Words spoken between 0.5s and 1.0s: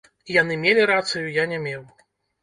мелі